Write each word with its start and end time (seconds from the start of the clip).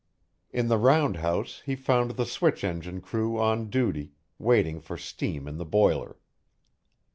In 0.51 0.67
the 0.67 0.79
round 0.79 1.17
house 1.17 1.61
he 1.63 1.75
found 1.75 2.09
the 2.17 2.25
switch 2.25 2.63
engine 2.63 3.01
crew 3.01 3.39
on 3.39 3.69
duty, 3.69 4.13
waiting 4.39 4.81
for 4.81 4.97
steam 4.97 5.47
in 5.47 5.57
the 5.57 5.63
boiler. 5.63 6.17